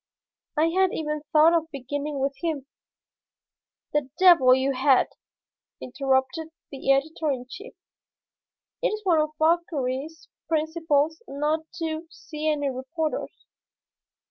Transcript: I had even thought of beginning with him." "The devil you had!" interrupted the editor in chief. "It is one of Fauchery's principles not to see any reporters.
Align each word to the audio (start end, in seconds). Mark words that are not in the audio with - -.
I 0.57 0.69
had 0.69 0.89
even 0.93 1.21
thought 1.31 1.53
of 1.53 1.69
beginning 1.69 2.17
with 2.17 2.33
him." 2.41 2.65
"The 3.93 4.09
devil 4.17 4.55
you 4.55 4.71
had!" 4.71 5.09
interrupted 5.79 6.47
the 6.71 6.91
editor 6.91 7.29
in 7.29 7.45
chief. 7.47 7.75
"It 8.81 8.87
is 8.87 9.05
one 9.05 9.21
of 9.21 9.35
Fauchery's 9.37 10.27
principles 10.47 11.21
not 11.27 11.71
to 11.73 12.07
see 12.09 12.49
any 12.49 12.71
reporters. 12.71 13.45